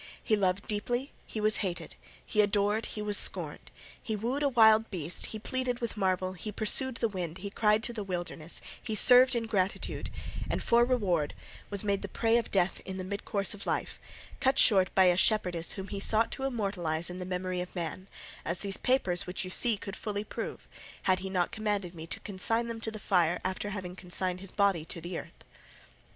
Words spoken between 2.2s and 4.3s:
he adored, he was scorned; he